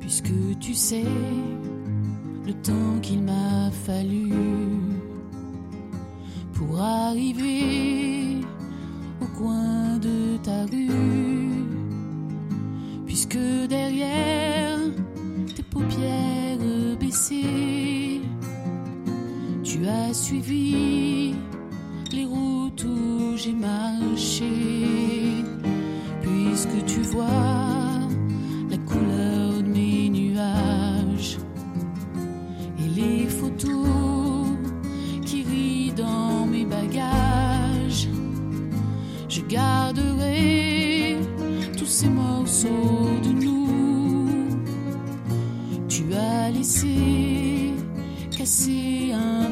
[0.00, 1.04] Puisque tu sais
[2.46, 4.32] le temps qu'il m'a fallu
[6.54, 8.40] pour arriver
[9.20, 10.90] au coin de ta rue,
[13.06, 13.38] puisque
[13.68, 14.29] derrière
[19.72, 21.32] tu as suivi
[22.10, 24.50] les routes où j'ai marché,
[26.22, 28.08] puisque tu vois
[28.68, 31.38] la couleur de mes nuages
[32.80, 34.48] et les photos
[35.24, 38.08] qui rient dans mes bagages.
[39.28, 41.16] Je garderai
[41.78, 44.28] tous ces morceaux de nous.
[45.88, 47.70] Tu as laissé
[48.36, 49.49] casser un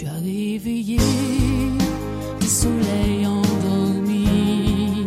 [0.00, 0.96] Tu as réveillé
[2.40, 5.04] les soleils endormis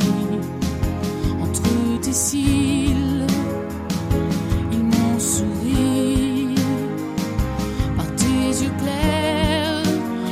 [1.41, 3.25] entre tes cils.
[4.71, 6.53] Ils m'ont souri
[7.97, 9.81] par tes yeux clairs.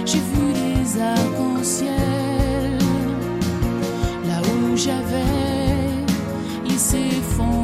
[0.06, 2.78] J'ai vu les arcs-en-ciel
[4.28, 7.00] là où j'avais laissé
[7.36, 7.61] fondre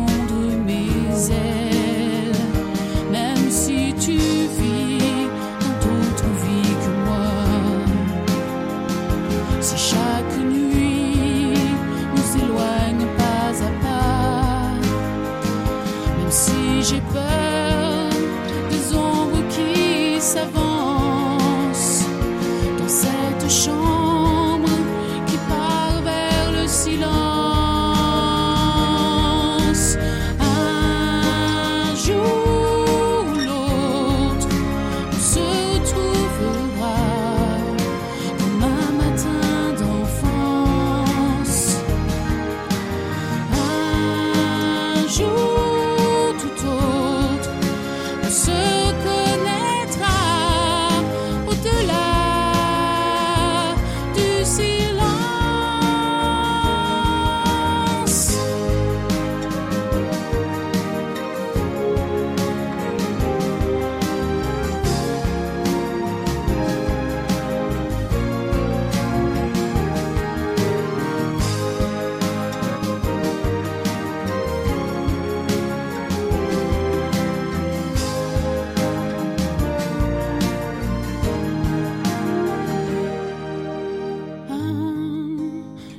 [9.78, 11.54] chaque nuit
[12.16, 14.74] nous éloigne pas à pas,
[16.18, 18.10] même si j'ai peur
[18.72, 20.67] des ombres qui s'avancent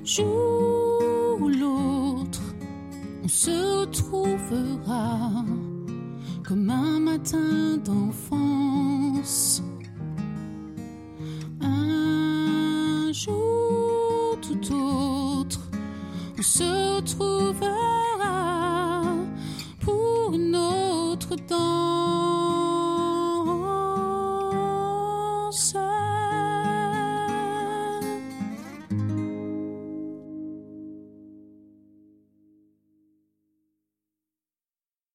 [0.09, 2.41] jour ou l'autre,
[3.23, 5.45] on se trouvera
[6.47, 9.63] comme un matin d'enfance.
[11.61, 15.61] Un jour tout autre,
[16.39, 19.05] on se trouvera
[19.81, 21.59] pour une autre danse.